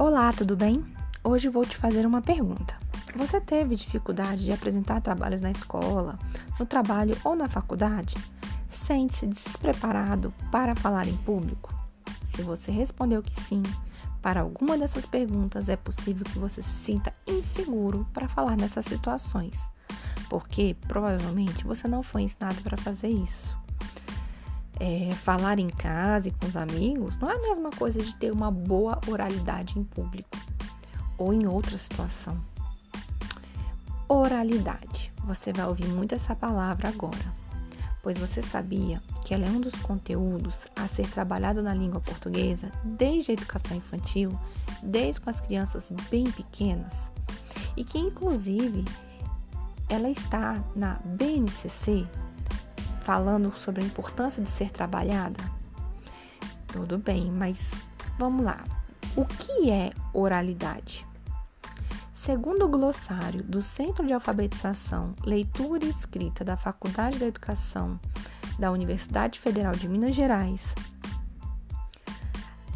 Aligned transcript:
Olá, 0.00 0.32
tudo 0.32 0.56
bem? 0.56 0.82
Hoje 1.22 1.50
vou 1.50 1.62
te 1.62 1.76
fazer 1.76 2.06
uma 2.06 2.22
pergunta. 2.22 2.74
Você 3.16 3.38
teve 3.38 3.76
dificuldade 3.76 4.46
de 4.46 4.50
apresentar 4.50 4.98
trabalhos 5.02 5.42
na 5.42 5.50
escola, 5.50 6.18
no 6.58 6.64
trabalho 6.64 7.14
ou 7.22 7.36
na 7.36 7.46
faculdade? 7.46 8.16
Sente-se 8.70 9.26
despreparado 9.26 10.32
para 10.50 10.74
falar 10.74 11.06
em 11.06 11.16
público? 11.18 11.70
Se 12.24 12.40
você 12.40 12.70
respondeu 12.70 13.22
que 13.22 13.38
sim, 13.38 13.62
para 14.22 14.40
alguma 14.40 14.78
dessas 14.78 15.04
perguntas 15.04 15.68
é 15.68 15.76
possível 15.76 16.24
que 16.24 16.38
você 16.38 16.62
se 16.62 16.78
sinta 16.78 17.12
inseguro 17.26 18.06
para 18.14 18.26
falar 18.26 18.56
nessas 18.56 18.86
situações, 18.86 19.68
porque 20.30 20.74
provavelmente 20.88 21.62
você 21.62 21.86
não 21.86 22.02
foi 22.02 22.22
ensinado 22.22 22.62
para 22.62 22.78
fazer 22.78 23.10
isso 23.10 23.54
é, 24.80 25.14
falar 25.14 25.58
em 25.58 25.68
casa 25.68 26.28
e 26.28 26.32
com 26.32 26.46
os 26.46 26.56
amigos 26.56 27.18
não 27.18 27.30
é 27.30 27.36
a 27.36 27.42
mesma 27.42 27.70
coisa 27.70 28.02
de 28.02 28.16
ter 28.16 28.32
uma 28.32 28.50
boa 28.50 28.98
oralidade 29.06 29.78
em 29.78 29.84
público 29.84 30.36
ou 31.18 31.34
em 31.34 31.46
outra 31.46 31.76
situação. 31.76 32.40
Oralidade. 34.08 35.12
Você 35.24 35.52
vai 35.52 35.66
ouvir 35.66 35.86
muito 35.86 36.14
essa 36.14 36.34
palavra 36.34 36.88
agora, 36.88 37.34
pois 38.02 38.18
você 38.18 38.42
sabia 38.42 39.02
que 39.22 39.34
ela 39.34 39.44
é 39.44 39.50
um 39.50 39.60
dos 39.60 39.74
conteúdos 39.76 40.66
a 40.74 40.88
ser 40.88 41.06
trabalhado 41.10 41.62
na 41.62 41.74
língua 41.74 42.00
portuguesa 42.00 42.72
desde 42.82 43.30
a 43.30 43.34
educação 43.34 43.76
infantil, 43.76 44.36
desde 44.82 45.20
com 45.20 45.28
as 45.28 45.40
crianças 45.40 45.92
bem 46.10 46.24
pequenas, 46.30 46.94
e 47.76 47.84
que 47.84 47.98
inclusive 47.98 48.84
ela 49.90 50.08
está 50.08 50.64
na 50.74 50.98
BNCC, 51.04 52.06
falando 53.10 53.52
sobre 53.58 53.82
a 53.82 53.84
importância 53.84 54.40
de 54.40 54.48
ser 54.48 54.70
trabalhada? 54.70 55.42
Tudo 56.68 56.96
bem, 56.96 57.28
mas 57.28 57.72
vamos 58.16 58.44
lá. 58.44 58.62
O 59.16 59.24
que 59.24 59.68
é 59.68 59.90
oralidade? 60.14 61.04
Segundo 62.14 62.66
o 62.66 62.68
glossário 62.68 63.42
do 63.42 63.60
Centro 63.60 64.06
de 64.06 64.12
Alfabetização, 64.12 65.16
Leitura 65.24 65.84
e 65.84 65.90
Escrita 65.90 66.44
da 66.44 66.56
Faculdade 66.56 67.18
da 67.18 67.26
Educação 67.26 67.98
da 68.60 68.70
Universidade 68.70 69.40
Federal 69.40 69.72
de 69.72 69.88
Minas 69.88 70.14
Gerais, 70.14 70.62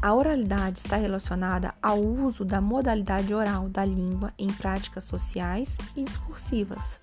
a 0.00 0.14
oralidade 0.14 0.78
está 0.78 0.94
relacionada 0.94 1.74
ao 1.82 2.00
uso 2.00 2.44
da 2.44 2.60
modalidade 2.60 3.34
oral 3.34 3.68
da 3.68 3.84
língua 3.84 4.32
em 4.38 4.46
práticas 4.46 5.02
sociais 5.02 5.76
e 5.96 6.04
discursivas, 6.04 6.99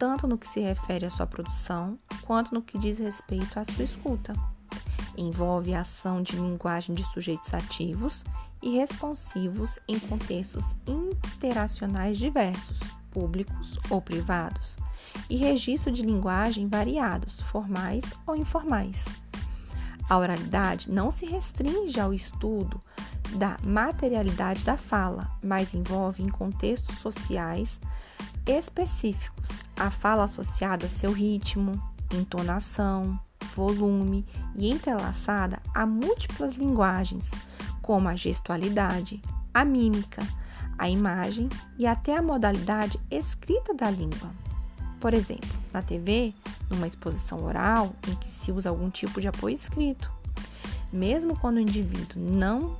tanto 0.00 0.26
no 0.26 0.38
que 0.38 0.48
se 0.48 0.60
refere 0.60 1.04
à 1.04 1.10
sua 1.10 1.26
produção, 1.26 1.98
quanto 2.22 2.54
no 2.54 2.62
que 2.62 2.78
diz 2.78 2.98
respeito 2.98 3.60
à 3.60 3.64
sua 3.66 3.84
escuta. 3.84 4.32
Envolve 5.14 5.74
a 5.74 5.82
ação 5.82 6.22
de 6.22 6.36
linguagem 6.36 6.94
de 6.94 7.04
sujeitos 7.04 7.52
ativos 7.52 8.24
e 8.62 8.70
responsivos 8.78 9.78
em 9.86 9.98
contextos 9.98 10.74
interacionais 10.86 12.16
diversos, 12.16 12.80
públicos 13.10 13.78
ou 13.90 14.00
privados, 14.00 14.78
e 15.28 15.36
registro 15.36 15.92
de 15.92 16.00
linguagem 16.00 16.66
variados, 16.66 17.42
formais 17.42 18.02
ou 18.26 18.34
informais. 18.34 19.04
A 20.08 20.16
oralidade 20.16 20.90
não 20.90 21.10
se 21.10 21.26
restringe 21.26 22.00
ao 22.00 22.14
estudo 22.14 22.80
da 23.36 23.56
materialidade 23.64 24.64
da 24.64 24.76
fala, 24.76 25.28
mas 25.42 25.74
envolve 25.74 26.22
em 26.22 26.28
contextos 26.28 26.98
sociais 26.98 27.80
específicos 28.46 29.50
a 29.78 29.90
fala 29.90 30.24
associada 30.24 30.86
a 30.86 30.88
seu 30.88 31.12
ritmo, 31.12 31.72
entonação, 32.12 33.18
volume 33.54 34.26
e 34.56 34.70
entrelaçada 34.70 35.60
a 35.74 35.86
múltiplas 35.86 36.54
linguagens, 36.54 37.30
como 37.82 38.08
a 38.08 38.14
gestualidade, 38.14 39.22
a 39.52 39.64
mímica, 39.64 40.22
a 40.78 40.88
imagem 40.88 41.48
e 41.78 41.86
até 41.86 42.16
a 42.16 42.22
modalidade 42.22 42.98
escrita 43.10 43.74
da 43.74 43.90
língua. 43.90 44.30
Por 44.98 45.14
exemplo, 45.14 45.48
na 45.72 45.82
TV, 45.82 46.34
numa 46.68 46.86
exposição 46.86 47.44
oral 47.44 47.94
em 48.08 48.14
que 48.14 48.30
se 48.30 48.52
usa 48.52 48.68
algum 48.68 48.90
tipo 48.90 49.20
de 49.20 49.28
apoio 49.28 49.54
escrito. 49.54 50.12
Mesmo 50.92 51.36
quando 51.38 51.56
o 51.56 51.60
indivíduo 51.60 52.20
não 52.20 52.76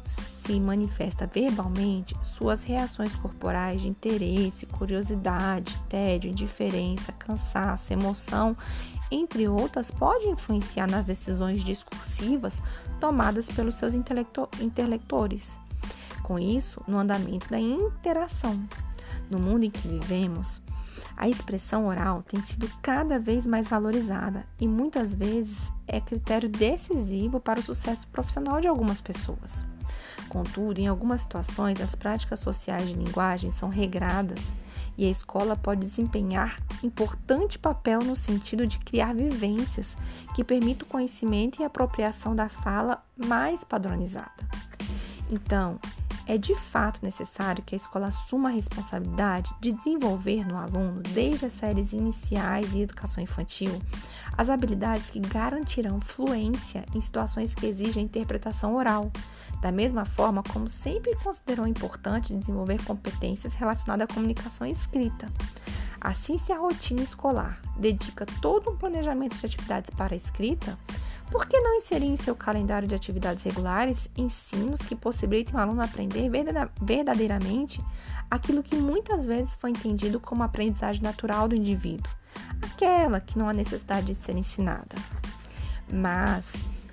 se 0.51 0.59
manifesta 0.59 1.31
verbalmente, 1.33 2.17
suas 2.25 2.65
reações 2.65 3.15
corporais 3.15 3.81
de 3.81 3.87
interesse, 3.87 4.67
curiosidade, 4.67 5.79
tédio, 5.89 6.29
indiferença, 6.29 7.13
cansaço, 7.13 7.93
emoção, 7.93 8.57
entre 9.13 9.47
outras, 9.47 9.93
podem 9.93 10.33
influenciar 10.33 10.91
nas 10.91 11.05
decisões 11.05 11.63
discursivas 11.63 12.61
tomadas 12.99 13.49
pelos 13.49 13.77
seus 13.77 13.95
intelectores. 13.95 15.57
Com 16.25 16.37
isso, 16.37 16.83
no 16.89 16.99
andamento 16.99 17.49
da 17.49 17.61
interação. 17.61 18.61
No 19.31 19.39
mundo 19.39 19.65
em 19.65 19.71
que 19.71 19.87
vivemos, 19.87 20.61
a 21.17 21.29
expressão 21.29 21.87
oral 21.87 22.25
tem 22.25 22.43
sido 22.43 22.69
cada 22.83 23.21
vez 23.21 23.47
mais 23.47 23.69
valorizada 23.69 24.45
e 24.61 24.67
muitas 24.67 25.15
vezes 25.15 25.57
é 25.87 26.01
critério 26.01 26.49
decisivo 26.49 27.39
para 27.39 27.61
o 27.61 27.63
sucesso 27.63 28.09
profissional 28.09 28.61
de 28.61 28.67
algumas 28.67 29.01
pessoas. 29.01 29.65
Contudo, 30.31 30.79
em 30.79 30.87
algumas 30.87 31.23
situações, 31.23 31.81
as 31.81 31.97
práticas 31.97 32.39
sociais 32.39 32.87
de 32.87 32.95
linguagem 32.95 33.51
são 33.51 33.69
regradas 33.69 34.39
e 34.97 35.05
a 35.05 35.11
escola 35.11 35.57
pode 35.57 35.81
desempenhar 35.81 36.63
importante 36.85 37.59
papel 37.59 37.99
no 37.99 38.15
sentido 38.15 38.65
de 38.65 38.79
criar 38.79 39.13
vivências 39.13 39.97
que 40.35 40.45
permitam 40.45 40.87
o 40.87 40.91
conhecimento 40.91 41.61
e 41.61 41.65
apropriação 41.65 42.37
da 42.37 42.49
fala 42.49 43.03
mais 43.17 43.65
padronizada. 43.65 44.31
Então, 45.29 45.77
é 46.27 46.39
de 46.39 46.55
fato 46.55 47.01
necessário 47.03 47.65
que 47.65 47.75
a 47.75 47.77
escola 47.77 48.07
assuma 48.07 48.51
a 48.51 48.53
responsabilidade 48.53 49.53
de 49.61 49.73
desenvolver 49.73 50.47
no 50.47 50.57
aluno, 50.57 51.03
desde 51.03 51.47
as 51.47 51.55
séries 51.55 51.93
iniciais 51.93 52.73
e 52.73 52.83
educação 52.83 53.21
infantil, 53.21 53.83
as 54.41 54.49
habilidades 54.49 55.11
que 55.11 55.21
garantirão 55.21 56.01
fluência 56.01 56.87
em 56.95 57.01
situações 57.03 57.55
que 57.55 57.67
exigem 57.67 58.05
interpretação 58.05 58.75
oral, 58.75 59.13
da 59.61 59.71
mesma 59.71 60.07
forma 60.07 60.43
como 60.43 60.67
sempre 60.67 61.15
considerou 61.17 61.67
importante 61.67 62.35
desenvolver 62.35 62.83
competências 62.83 63.53
relacionadas 63.53 64.09
à 64.09 64.15
comunicação 64.15 64.67
escrita. 64.67 65.31
Assim, 66.01 66.39
se 66.39 66.55
a 66.55 66.59
rotina 66.59 67.03
escolar 67.03 67.61
dedica 67.77 68.25
todo 68.41 68.71
um 68.71 68.77
planejamento 68.79 69.37
de 69.37 69.45
atividades 69.45 69.91
para 69.91 70.15
a 70.15 70.17
escrita, 70.17 70.79
por 71.31 71.47
que 71.47 71.61
não 71.61 71.77
inserir 71.77 72.07
em 72.07 72.17
seu 72.17 72.35
calendário 72.35 72.89
de 72.89 72.95
atividades 72.95 73.43
regulares 73.45 74.11
ensinos 74.17 74.81
que 74.83 74.97
possibilitem 74.97 75.55
o 75.55 75.59
aluno 75.59 75.83
aprender 75.83 76.29
verdadeiramente 76.81 77.81
aquilo 78.31 78.63
que 78.63 78.77
muitas 78.77 79.25
vezes 79.25 79.55
foi 79.55 79.71
entendido 79.71 80.19
como 80.19 80.43
aprendizagem 80.43 81.03
natural 81.03 81.49
do 81.49 81.55
indivíduo, 81.55 82.13
aquela 82.61 83.21
que 83.21 83.39
não 83.39 83.49
há 83.49 83.53
necessidade 83.53 84.07
de 84.07 84.15
ser 84.15 84.37
ensinada? 84.37 84.97
Mas 85.93 86.45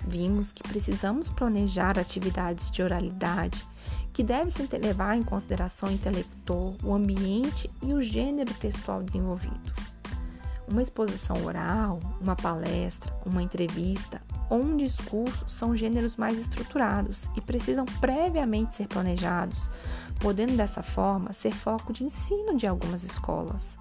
vimos 0.08 0.52
que 0.52 0.64
precisamos 0.64 1.30
planejar 1.30 2.00
atividades 2.00 2.72
de 2.72 2.82
oralidade 2.82 3.66
que 4.14 4.24
devem 4.24 4.50
se 4.50 4.68
levar 4.78 5.16
em 5.16 5.24
consideração 5.24 5.90
o 5.90 5.92
intelector, 5.92 6.74
o 6.84 6.94
ambiente 6.94 7.70
e 7.84 7.94
o 7.94 8.02
gênero 8.02 8.54
textual 8.56 9.04
desenvolvido. 9.04 9.87
Uma 10.68 10.82
exposição 10.82 11.46
oral, 11.46 12.00
uma 12.20 12.36
palestra, 12.36 13.16
uma 13.26 13.42
entrevista 13.42 14.22
ou 14.50 14.62
um 14.62 14.76
discurso 14.76 15.48
são 15.48 15.76
gêneros 15.76 16.16
mais 16.16 16.38
estruturados 16.38 17.30
e 17.36 17.42
precisam 17.42 17.86
previamente 18.00 18.76
ser 18.76 18.88
planejados, 18.88 19.70
podendo 20.20 20.56
dessa 20.56 20.84
forma 20.84 21.34
ser 21.34 21.52
foco 21.54 21.94
de 21.94 22.04
ensino 22.04 22.56
de 22.56 22.68
algumas 22.68 23.04
escolas. 23.04 23.78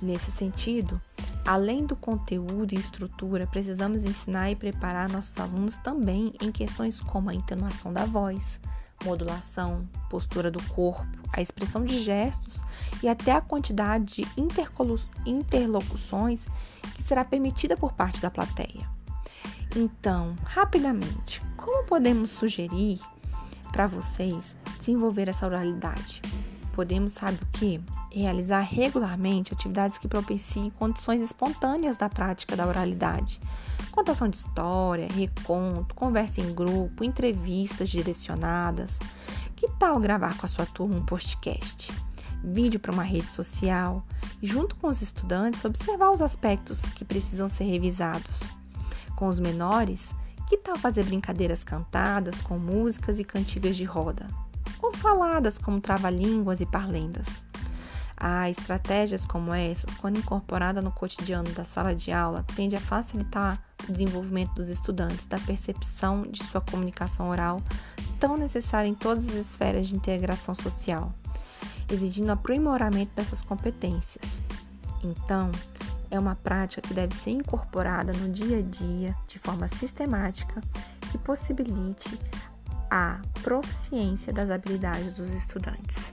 Nesse 0.00 0.30
sentido, 0.32 1.00
além 1.46 1.86
do 1.86 1.94
conteúdo 1.94 2.74
e 2.74 2.78
estrutura, 2.78 3.46
precisamos 3.46 4.04
ensinar 4.04 4.50
e 4.50 4.56
preparar 4.56 5.08
nossos 5.08 5.38
alunos 5.38 5.76
também 5.76 6.32
em 6.40 6.50
questões 6.50 7.00
como 7.00 7.30
a 7.30 7.34
entonação 7.34 7.92
da 7.92 8.04
voz, 8.04 8.58
modulação, 9.04 9.88
postura 10.08 10.50
do 10.50 10.62
corpo, 10.70 11.06
a 11.32 11.40
expressão 11.40 11.84
de 11.84 12.02
gestos 12.02 12.60
e 13.02 13.08
até 13.08 13.32
a 13.32 13.40
quantidade 13.40 14.22
de 14.22 14.26
interlocuções 15.26 16.46
que 16.94 17.02
será 17.02 17.24
permitida 17.24 17.76
por 17.76 17.92
parte 17.92 18.20
da 18.20 18.30
plateia. 18.30 18.90
Então, 19.74 20.36
rapidamente, 20.44 21.40
como 21.56 21.84
podemos 21.84 22.30
sugerir 22.30 23.00
para 23.72 23.86
vocês 23.86 24.54
desenvolver 24.78 25.28
essa 25.28 25.46
oralidade? 25.46 26.20
Podemos, 26.72 27.12
sabe 27.12 27.38
o 27.42 27.46
que? 27.58 27.80
Realizar 28.10 28.60
regularmente 28.60 29.52
atividades 29.52 29.98
que 29.98 30.08
propiciem 30.08 30.70
condições 30.70 31.20
espontâneas 31.20 31.96
da 31.98 32.08
prática 32.08 32.56
da 32.56 32.66
oralidade. 32.66 33.40
Contação 33.90 34.26
de 34.26 34.36
história, 34.38 35.06
reconto, 35.06 35.94
conversa 35.94 36.40
em 36.40 36.54
grupo, 36.54 37.04
entrevistas 37.04 37.90
direcionadas. 37.90 38.98
Que 39.54 39.68
tal 39.78 40.00
gravar 40.00 40.36
com 40.38 40.46
a 40.46 40.48
sua 40.48 40.64
turma 40.64 40.96
um 40.96 41.04
podcast? 41.04 41.92
Vídeo 42.42 42.80
para 42.80 42.92
uma 42.92 43.02
rede 43.02 43.26
social 43.26 44.02
e, 44.40 44.46
junto 44.46 44.74
com 44.76 44.88
os 44.88 45.02
estudantes, 45.02 45.64
observar 45.64 46.10
os 46.10 46.22
aspectos 46.22 46.88
que 46.88 47.04
precisam 47.04 47.48
ser 47.48 47.64
revisados. 47.64 48.40
Com 49.14 49.28
os 49.28 49.38
menores, 49.38 50.08
Que 50.48 50.58
tal 50.58 50.76
fazer 50.76 51.04
brincadeiras 51.04 51.64
cantadas 51.64 52.42
com 52.42 52.58
músicas 52.58 53.18
e 53.18 53.24
cantigas 53.24 53.74
de 53.74 53.84
roda? 53.84 54.26
Ou 54.82 54.92
faladas 54.92 55.56
como 55.56 55.80
trava-línguas 55.80 56.60
e 56.60 56.66
parlendas? 56.66 57.26
Ah, 58.16 58.50
estratégias 58.50 59.24
como 59.24 59.54
essas, 59.54 59.94
quando 59.94 60.18
incorporada 60.18 60.82
no 60.82 60.92
cotidiano 60.92 61.50
da 61.50 61.64
sala 61.64 61.94
de 61.94 62.12
aula, 62.12 62.44
tende 62.54 62.76
a 62.76 62.80
facilitar 62.80 63.60
o 63.88 63.92
desenvolvimento 63.92 64.54
dos 64.54 64.68
estudantes 64.68 65.26
da 65.26 65.38
percepção 65.38 66.22
de 66.22 66.44
sua 66.44 66.60
comunicação 66.60 67.30
oral, 67.30 67.62
tão 68.20 68.36
necessária 68.36 68.88
em 68.88 68.94
todas 68.94 69.28
as 69.28 69.34
esferas 69.34 69.88
de 69.88 69.96
integração 69.96 70.54
social, 70.54 71.12
exigindo 71.90 72.30
aprimoramento 72.30 73.12
dessas 73.16 73.42
competências. 73.42 74.42
Então, 75.02 75.50
é 76.10 76.18
uma 76.18 76.36
prática 76.36 76.82
que 76.82 76.94
deve 76.94 77.14
ser 77.14 77.30
incorporada 77.30 78.12
no 78.12 78.32
dia 78.32 78.58
a 78.58 78.62
dia 78.62 79.16
de 79.26 79.38
forma 79.38 79.66
sistemática 79.66 80.62
que 81.10 81.18
possibilite 81.18 82.20
a 82.90 83.20
proficiência 83.42 84.32
das 84.32 84.50
habilidades 84.50 85.14
dos 85.14 85.30
estudantes. 85.30 86.11